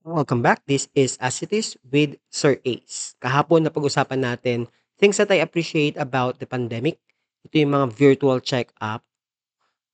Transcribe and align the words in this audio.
Welcome 0.00 0.40
back. 0.40 0.64
This 0.64 0.88
is 0.96 1.20
As 1.20 1.44
It 1.44 1.52
Is 1.52 1.76
with 1.84 2.16
Sir 2.32 2.56
Ace. 2.64 3.12
Kahapon 3.20 3.68
napag-usapan 3.68 4.24
natin 4.24 4.64
things 4.96 5.20
that 5.20 5.28
I 5.28 5.44
appreciate 5.44 6.00
about 6.00 6.40
the 6.40 6.48
pandemic. 6.48 6.96
Ito 7.44 7.60
yung 7.60 7.76
mga 7.76 7.86
virtual 7.92 8.40
check-up, 8.40 9.04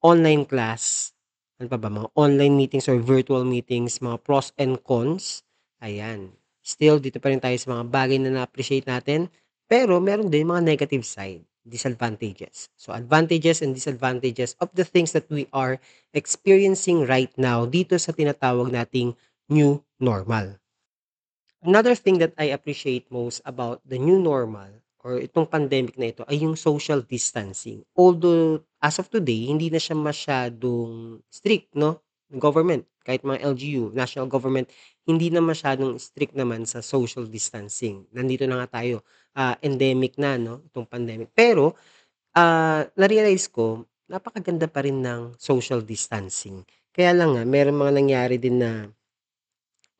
online 0.00 0.48
class, 0.48 1.12
ano 1.60 1.68
pa 1.68 1.76
ba, 1.76 1.92
mga 1.92 2.08
online 2.16 2.56
meetings 2.56 2.88
or 2.88 2.96
virtual 2.96 3.44
meetings, 3.44 4.00
mga 4.00 4.24
pros 4.24 4.56
and 4.56 4.80
cons. 4.88 5.44
Ayan. 5.84 6.32
Still, 6.64 6.96
dito 6.96 7.20
pa 7.20 7.28
rin 7.28 7.44
tayo 7.44 7.60
sa 7.60 7.68
mga 7.68 7.84
bagay 7.92 8.16
na 8.24 8.32
na-appreciate 8.32 8.88
natin. 8.88 9.28
Pero 9.68 10.00
meron 10.00 10.32
din 10.32 10.48
mga 10.48 10.64
negative 10.64 11.04
side, 11.04 11.44
disadvantages. 11.60 12.72
So, 12.72 12.96
advantages 12.96 13.60
and 13.60 13.76
disadvantages 13.76 14.56
of 14.64 14.72
the 14.72 14.88
things 14.88 15.12
that 15.12 15.28
we 15.28 15.44
are 15.52 15.76
experiencing 16.16 17.04
right 17.04 17.30
now 17.36 17.68
dito 17.68 18.00
sa 18.00 18.16
tinatawag 18.16 18.72
nating 18.72 19.12
new 19.50 19.82
normal. 19.98 20.56
Another 21.60 21.92
thing 21.92 22.16
that 22.24 22.32
I 22.40 22.56
appreciate 22.56 23.12
most 23.12 23.44
about 23.44 23.84
the 23.84 24.00
new 24.00 24.16
normal 24.16 24.80
or 25.04 25.20
itong 25.20 25.48
pandemic 25.48 25.96
na 25.96 26.12
ito 26.12 26.24
ay 26.28 26.44
yung 26.44 26.56
social 26.56 27.04
distancing. 27.04 27.84
Although, 27.96 28.64
as 28.80 28.96
of 29.00 29.08
today, 29.12 29.48
hindi 29.48 29.68
na 29.68 29.80
siya 29.80 29.96
masyadong 29.96 31.20
strict, 31.28 31.72
no? 31.76 32.00
Government, 32.30 32.86
kahit 33.02 33.26
mga 33.26 33.42
LGU, 33.42 33.90
national 33.90 34.30
government, 34.30 34.70
hindi 35.08 35.32
na 35.32 35.42
masyadong 35.42 35.98
strict 35.98 36.36
naman 36.36 36.68
sa 36.68 36.84
social 36.84 37.26
distancing. 37.26 38.06
Nandito 38.14 38.44
na 38.46 38.62
nga 38.64 38.80
tayo, 38.80 39.02
ah, 39.34 39.56
endemic 39.64 40.20
na, 40.20 40.36
no? 40.36 40.62
Itong 40.68 40.86
pandemic. 40.86 41.32
Pero, 41.32 41.74
ah, 42.36 42.84
na-realize 42.94 43.48
ko, 43.50 43.88
napakaganda 44.06 44.68
pa 44.68 44.84
rin 44.84 45.00
ng 45.00 45.36
social 45.40 45.80
distancing. 45.82 46.62
Kaya 46.92 47.16
lang 47.16 47.38
nga, 47.38 47.44
meron 47.46 47.78
mga 47.78 47.92
nangyari 47.94 48.36
din 48.36 48.60
na 48.60 48.90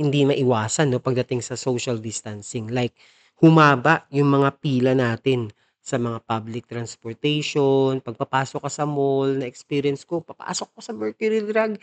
hindi 0.00 0.24
maiwasan 0.28 0.92
'no 0.92 1.00
pagdating 1.02 1.40
sa 1.44 1.56
social 1.58 1.98
distancing. 2.00 2.68
Like 2.72 2.94
humaba 3.40 4.04
yung 4.12 4.30
mga 4.32 4.50
pila 4.62 4.92
natin 4.96 5.50
sa 5.80 5.96
mga 6.00 6.18
public 6.26 6.64
transportation, 6.66 8.02
pagpapasok 8.02 8.60
ka 8.66 8.70
sa 8.72 8.84
mall, 8.88 9.30
na-experience 9.38 10.02
ko 10.08 10.18
papasok 10.24 10.68
ako 10.74 10.80
sa 10.82 10.92
Mercury 10.96 11.40
Drug, 11.46 11.78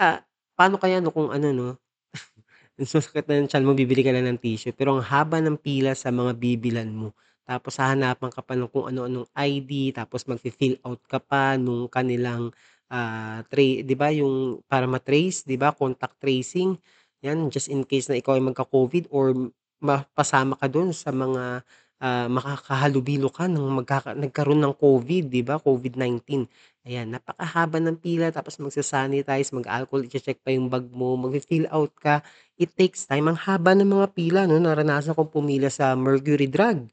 ah, 0.00 0.20
paano 0.58 0.76
kaya 0.80 1.00
'no 1.00 1.10
kung 1.14 1.30
ano 1.32 1.48
'no, 1.54 1.68
Sasakit 2.80 3.24
na 3.28 3.40
ng 3.44 3.48
tiyan 3.50 3.64
mo, 3.66 3.72
bibili 3.76 4.02
ka 4.04 4.12
na 4.12 4.22
ng 4.24 4.38
tissue, 4.40 4.72
pero 4.76 4.96
ang 4.96 5.04
haba 5.04 5.40
ng 5.40 5.56
pila 5.60 5.92
sa 5.96 6.12
mga 6.12 6.36
bibilhan 6.36 6.90
mo. 6.92 7.12
Tapos 7.46 7.78
hahanapan 7.78 8.30
ka 8.32 8.42
pa 8.42 8.54
ng 8.58 8.68
kung 8.70 8.86
ano-anong 8.90 9.28
ID, 9.32 9.94
tapos 9.94 10.26
magfi-fill 10.26 10.76
out 10.82 11.00
ka 11.06 11.22
pa 11.22 11.54
nung 11.56 11.86
kanilang, 11.88 12.50
ah, 12.90 13.40
tra 13.48 13.62
'di 13.62 13.94
ba 13.96 14.10
yung 14.12 14.60
para 14.66 14.84
ma-trace, 14.90 15.46
'di 15.46 15.56
ba, 15.58 15.70
contact 15.74 16.18
tracing, 16.20 16.74
'yan 17.26 17.50
just 17.50 17.68
in 17.68 17.82
case 17.84 18.06
na 18.08 18.16
ikaw 18.20 18.38
ay 18.38 18.44
magka-COVID 18.44 19.10
or 19.10 19.34
mapasama 19.82 20.54
ka 20.56 20.66
dun 20.70 20.94
sa 20.94 21.10
mga, 21.12 21.60
ah, 22.00 22.26
makakahalubilo 22.30 23.28
ka 23.32 23.44
ng 23.50 23.66
magkaka 23.82 24.14
nagkaroon 24.16 24.62
ng 24.64 24.74
COVID, 24.78 25.24
'di 25.32 25.42
ba, 25.44 25.58
COVID-19. 25.60 26.46
Ayan, 26.86 27.10
napakahaba 27.10 27.82
ng 27.82 27.98
pila 27.98 28.30
tapos 28.30 28.56
magsa-sanitize, 28.62 29.50
mag-alcohol, 29.50 30.06
iche-check 30.06 30.38
pa 30.44 30.54
yung 30.54 30.70
bag 30.70 30.86
mo, 30.94 31.18
magfi-fill 31.18 31.66
out 31.74 31.90
ka. 31.98 32.22
It 32.56 32.72
takes 32.78 33.04
time. 33.10 33.26
Ang 33.28 33.38
haba 33.42 33.74
ng 33.74 33.90
mga 33.90 34.06
pila 34.16 34.40
'no, 34.46 34.56
naranasan 34.62 35.12
kong 35.18 35.32
pumila 35.34 35.68
sa 35.68 35.92
Mercury 35.98 36.46
Drug. 36.48 36.86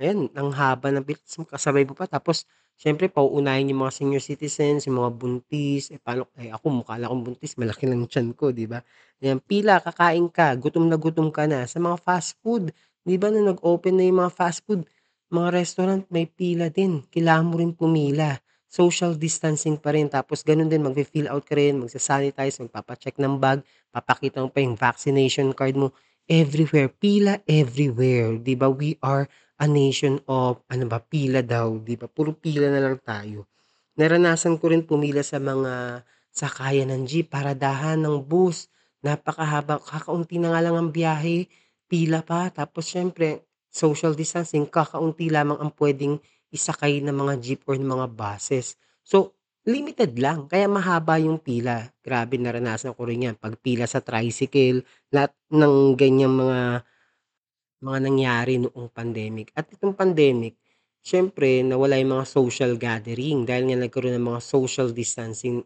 Ayan, 0.00 0.28
ang 0.36 0.52
haba 0.52 0.92
ng 0.92 1.00
ta's 1.08 1.40
kasabay 1.48 1.88
mo 1.88 1.96
pa 1.96 2.04
tapos 2.04 2.44
siyempre 2.76 3.08
pauunahin 3.08 3.72
yung 3.72 3.80
mga 3.88 3.96
senior 3.96 4.20
citizens, 4.20 4.84
yung 4.84 5.00
mga 5.00 5.08
buntis, 5.16 5.88
eh, 5.88 5.96
paano 5.96 6.28
eh, 6.36 6.52
ako 6.52 6.84
mukha 6.84 7.00
lang 7.00 7.08
akong 7.08 7.24
buntis, 7.32 7.56
malaki 7.56 7.88
lang 7.88 8.04
tiyan 8.04 8.36
ko, 8.36 8.52
'di 8.52 8.68
ba? 8.68 8.84
Ayan, 9.24 9.40
pila, 9.40 9.80
kakain 9.80 10.28
ka, 10.28 10.52
gutom 10.60 10.84
na 10.92 11.00
gutom 11.00 11.32
ka 11.32 11.48
na. 11.48 11.64
Sa 11.64 11.80
mga 11.80 11.96
fast 12.04 12.36
food, 12.44 12.76
'di 13.08 13.16
ba 13.16 13.32
nung 13.32 13.48
nag-open 13.48 13.96
na 13.96 14.04
yung 14.04 14.20
mga 14.20 14.32
fast 14.36 14.60
food, 14.68 14.84
mga 15.32 15.48
restaurant 15.56 16.04
may 16.12 16.28
pila 16.28 16.68
din, 16.68 17.00
kailangan 17.08 17.46
mo 17.48 17.56
rin 17.56 17.72
pumila. 17.72 18.36
Social 18.68 19.16
distancing 19.16 19.80
pa 19.80 19.96
rin 19.96 20.12
tapos 20.12 20.44
gano'n 20.44 20.68
din 20.68 20.84
magfi-fill 20.84 21.32
out 21.32 21.46
ka 21.48 21.56
rin, 21.56 21.80
magsa-sanitize, 21.80 22.60
magpapa-check 22.60 23.16
ng 23.16 23.40
bag, 23.40 23.64
papakita 23.94 24.44
mo 24.44 24.52
pa 24.52 24.60
yung 24.60 24.76
vaccination 24.76 25.56
card 25.56 25.72
mo. 25.80 25.88
Everywhere, 26.28 26.90
pila 26.92 27.40
everywhere, 27.48 28.36
'di 28.36 28.54
ba? 28.58 28.68
We 28.68 28.98
are 29.00 29.24
a 29.60 29.66
nation 29.68 30.20
of 30.28 30.60
ano 30.68 30.84
ba, 30.88 30.98
pila 31.00 31.40
daw, 31.44 31.80
'di 31.80 31.94
ba? 32.00 32.06
Puro 32.10 32.32
pila 32.36 32.68
na 32.68 32.80
lang 32.82 32.98
tayo. 33.00 33.48
Naranasan 33.96 34.60
ko 34.60 34.68
rin 34.72 34.84
pumila 34.84 35.24
sa 35.24 35.40
mga 35.40 36.04
sakayan 36.32 36.92
ng 36.92 37.02
jeep, 37.08 37.32
paradahan 37.32 37.96
ng 38.00 38.20
bus, 38.28 38.68
napakahaba, 39.00 39.80
kakaunti 39.80 40.36
na 40.36 40.52
nga 40.52 40.60
lang 40.64 40.76
ang 40.76 40.90
biyahe, 40.92 41.48
pila 41.88 42.20
pa. 42.20 42.52
Tapos 42.52 42.84
siyempre 42.92 43.44
social 43.72 44.12
distancing, 44.16 44.68
kakaunti 44.68 45.28
lamang 45.32 45.56
ang 45.60 45.72
puwedeng 45.72 46.20
isakay 46.52 47.00
ng 47.04 47.12
mga 47.16 47.34
jeep 47.40 47.60
or 47.68 47.76
ng 47.80 47.88
mga 47.88 48.06
buses. 48.12 48.76
So, 49.04 49.32
limited 49.66 50.16
lang 50.20 50.46
kaya 50.50 50.68
mahaba 50.68 51.16
yung 51.20 51.40
pila. 51.40 51.88
Grabe 52.04 52.36
naranasan 52.40 52.92
ko 52.96 53.02
rin 53.08 53.26
'yan, 53.32 53.36
pagpila 53.40 53.88
sa 53.88 54.00
tricycle, 54.04 54.84
lahat 55.12 55.32
ng 55.52 55.96
ganyang 55.98 56.34
mga 56.36 56.60
mga 57.82 57.98
nangyari 58.02 58.54
noong 58.62 58.88
pandemic. 58.92 59.52
At 59.56 59.68
itong 59.72 59.94
pandemic, 59.96 60.56
siyempre 61.04 61.62
nawala 61.64 62.00
yung 62.00 62.20
mga 62.20 62.26
social 62.28 62.72
gathering 62.80 63.44
dahil 63.48 63.70
nga 63.72 63.78
nagkaroon 63.84 64.16
ng 64.18 64.28
mga 64.36 64.40
social 64.42 64.88
distancing. 64.92 65.62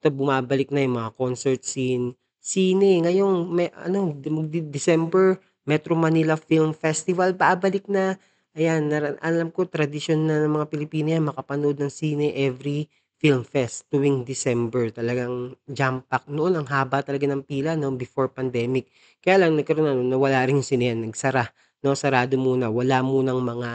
Ito 0.00 0.12
bumabalik 0.12 0.70
na 0.72 0.84
yung 0.84 0.96
mga 1.00 1.10
concert 1.16 1.62
scene, 1.64 2.14
sine. 2.40 3.02
Ngayong 3.04 3.48
me 3.50 3.72
ano, 3.74 4.12
di 4.16 4.28
magde-December, 4.32 5.40
Metro 5.66 5.94
Manila 5.98 6.36
Film 6.38 6.72
Festival, 6.76 7.34
babalik 7.34 7.88
na. 7.90 8.16
Ayan, 8.56 8.88
alam 9.20 9.48
ko 9.52 9.68
tradisyon 9.68 10.24
na 10.28 10.40
ng 10.44 10.52
mga 10.62 10.66
Pilipino 10.72 11.08
'yan 11.12 11.28
makapanood 11.28 11.76
ng 11.80 11.92
sine 11.92 12.32
every 12.36 12.88
film 13.22 13.42
fest 13.46 13.88
tuwing 13.92 14.24
December. 14.28 14.92
Talagang 14.92 15.56
jam-pack. 15.68 16.28
Noon 16.28 16.60
ang 16.60 16.66
haba 16.68 17.00
talaga 17.06 17.24
ng 17.28 17.42
pila 17.46 17.72
'no, 17.78 17.92
before 17.96 18.28
pandemic. 18.32 18.88
Kaya 19.24 19.42
lang 19.46 19.56
nagkaroon 19.56 19.86
na 19.88 19.94
nawala 20.16 20.44
rin 20.46 20.60
yung 20.60 20.66
sinehan, 20.66 21.00
nagsara 21.04 21.48
'no, 21.84 21.96
sarado 21.96 22.36
muna. 22.36 22.68
Wala 22.72 23.00
munang 23.04 23.40
mga, 23.42 23.70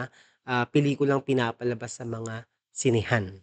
ah, 0.50 0.66
pelikulang 0.69 1.22
pinapalabas 1.25 1.97
sa 2.00 2.06
mga 2.06 2.46
sinehan. 2.74 3.41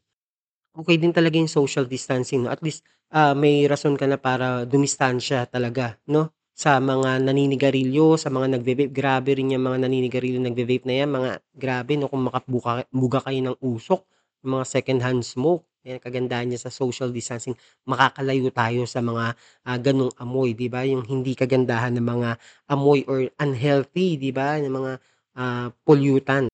Okey 0.78 0.96
din 1.00 1.12
talaga 1.16 1.36
yung 1.40 1.50
social 1.50 1.84
distancing 1.88 2.44
'no, 2.46 2.50
at 2.54 2.62
least, 2.62 2.84
ah, 3.12 3.34
may 3.34 3.64
rason 3.66 3.96
ka 3.98 4.06
na 4.08 4.16
para 4.20 4.64
dumistansya 4.68 5.48
talaga 5.50 5.96
'no, 6.08 6.30
sa 6.54 6.78
mga 6.82 7.22
naninigarilyo, 7.22 8.18
sa 8.18 8.28
mga 8.34 8.58
nagve-vape. 8.58 8.92
Grabe 8.94 9.30
rin 9.38 9.54
yang 9.54 9.62
mga 9.64 9.86
naninigarilyo, 9.86 10.38
nagve-vape 10.42 10.86
na 10.88 10.94
yan, 11.04 11.10
mga 11.12 11.30
grabe 11.54 11.92
'no, 11.98 12.06
kung 12.10 12.26
makabuka 12.28 12.84
buga 12.92 13.20
kayo 13.26 13.40
ng 13.52 13.56
usok, 13.62 14.02
mga 14.44 14.64
secondhand 14.68 15.22
smoke. 15.26 15.64
Ayan 15.86 16.02
kagandahan 16.02 16.46
niya 16.50 16.68
sa 16.68 16.72
social 16.74 17.08
distancing, 17.14 17.54
makakalayo 17.88 18.50
tayo 18.52 18.82
sa 18.84 19.00
mga, 19.00 19.32
ah, 19.64 19.78
gano'ng 19.78 20.12
amoy, 20.20 20.52
'di 20.52 20.68
ba, 20.68 20.82
yung 20.84 21.06
hindi 21.06 21.32
kagandahan 21.38 21.94
ng 21.96 22.04
mga 22.06 22.30
amoy 22.74 23.06
or 23.08 23.24
unhealthy, 23.40 24.18
'di 24.20 24.30
ba, 24.34 24.58
yung 24.60 24.74
mga, 24.84 24.92
ah, 25.38 25.68
pollutant. 25.86 26.50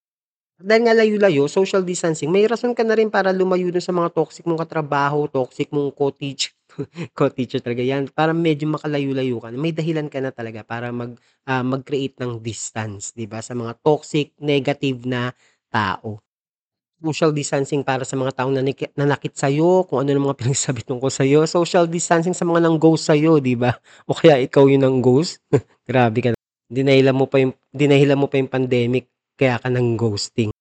Dahil 0.62 0.82
nga 0.86 0.94
layo-layo, 0.96 1.44
social 1.50 1.82
distancing, 1.82 2.30
may 2.30 2.46
rason 2.46 2.72
ka 2.78 2.86
na 2.86 2.94
rin 2.96 3.10
para 3.12 3.34
lumayo 3.34 3.68
dun 3.74 3.82
sa 3.84 3.92
mga 3.92 4.14
toxic 4.14 4.46
mong 4.48 4.62
katrabaho, 4.64 5.26
toxic 5.28 5.68
mong 5.74 5.90
co-teach 5.92 6.54
talaga 7.64 7.82
'yan, 7.84 8.08
para 8.14 8.32
medyo 8.34 8.66
makalayo-layo 8.70 9.36
ka 9.42 9.52
may 9.54 9.74
dahilan 9.74 10.08
ka 10.10 10.18
na 10.24 10.32
talaga 10.34 10.62
para 10.66 10.88
mag, 10.94 11.14
ah, 11.46 11.62
mag-create 11.66 12.16
ng 12.22 12.40
distance, 12.40 13.12
'di 13.12 13.26
ba, 13.28 13.42
sa 13.44 13.52
mga 13.58 13.76
toxic, 13.84 14.32
negative 14.40 15.04
na 15.04 15.30
tao. 15.68 16.23
Social 17.02 17.34
distancing 17.34 17.82
para 17.82 18.06
sa 18.06 18.14
mga 18.14 18.38
taong 18.38 18.54
naniki 18.54 18.86
nanakit 18.94 19.34
sa'yo, 19.34 19.82
kung 19.90 20.04
ano 20.04 20.14
ng 20.14 20.24
mga 20.30 20.38
pinagsasabi 20.44 20.86
tungkol 20.86 21.10
sa'yo. 21.10 21.42
Social 21.50 21.90
distancing 21.90 22.36
sa 22.36 22.46
mga 22.46 22.62
nang-ghost 22.62 23.10
sa'yo, 23.10 23.42
'di 23.42 23.58
ba? 23.58 23.74
O 24.06 24.14
kaya 24.14 24.38
ikaw 24.38 24.70
yung 24.70 24.86
nang-ghost, 24.86 25.42
grabe 25.90 26.18
ka. 26.22 26.28
Dinahilan 26.70 27.14
mo 27.14 27.26
pa 27.26 27.42
yung 27.42 27.52
dinahilan 27.74 28.18
mo 28.18 28.30
pa 28.30 28.38
yung 28.38 28.50
pandemic, 28.50 29.10
kaya 29.34 29.58
ka 29.58 29.68
nang-ghosting. 29.70 30.54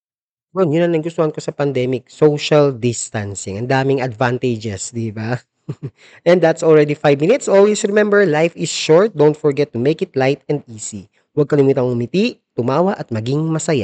Yun, 0.53 0.69
yun 0.69 0.85
ang 0.85 0.93
nagustuhan 0.93 1.33
ko 1.33 1.41
sa 1.41 1.49
pandemic, 1.49 2.05
social 2.13 2.69
distancing. 2.69 3.57
Ang 3.57 3.69
daming 3.69 3.99
advantages, 4.05 4.93
'di 4.93 5.09
ba? 5.09 5.41
And 6.29 6.43
that's 6.43 6.61
already 6.61 6.93
five 6.93 7.17
minutes. 7.17 7.49
Always 7.49 7.81
remember, 7.87 8.21
life 8.29 8.53
is 8.53 8.69
short. 8.69 9.17
Don't 9.17 9.37
forget 9.37 9.73
to 9.73 9.79
make 9.81 10.05
it 10.05 10.13
light 10.13 10.45
and 10.45 10.61
easy. 10.69 11.09
Huwag 11.33 11.49
kalimutang 11.49 11.89
umiti, 11.89 12.37
tumawa 12.53 12.93
at 12.93 13.09
maging 13.09 13.41
masaya. 13.49 13.81